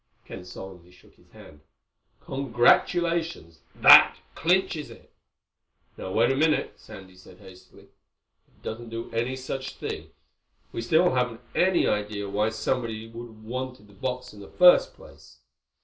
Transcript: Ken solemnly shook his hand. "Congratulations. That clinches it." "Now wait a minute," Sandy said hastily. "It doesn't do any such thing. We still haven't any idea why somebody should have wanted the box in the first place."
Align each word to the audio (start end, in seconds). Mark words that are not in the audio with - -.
Ken 0.25 0.43
solemnly 0.43 0.89
shook 0.89 1.13
his 1.13 1.29
hand. 1.29 1.61
"Congratulations. 2.21 3.59
That 3.75 4.17
clinches 4.33 4.89
it." 4.89 5.11
"Now 5.95 6.11
wait 6.11 6.31
a 6.31 6.35
minute," 6.35 6.73
Sandy 6.77 7.15
said 7.15 7.37
hastily. 7.37 7.83
"It 7.83 8.63
doesn't 8.63 8.89
do 8.89 9.11
any 9.11 9.35
such 9.35 9.75
thing. 9.75 10.09
We 10.71 10.81
still 10.81 11.11
haven't 11.13 11.41
any 11.53 11.85
idea 11.85 12.27
why 12.27 12.49
somebody 12.49 13.05
should 13.11 13.15
have 13.15 13.43
wanted 13.43 13.85
the 13.85 13.93
box 13.93 14.33
in 14.33 14.39
the 14.39 14.49
first 14.49 14.95
place." 14.95 15.37